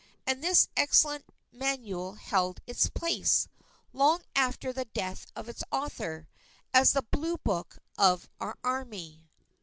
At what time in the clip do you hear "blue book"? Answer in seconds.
7.03-7.77